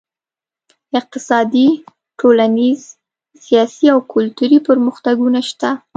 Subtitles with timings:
[0.99, 1.67] اقتصادي،
[2.19, 2.81] ټولنیز،
[3.43, 5.69] سیاسي او کلتوري پرمختګونه شته.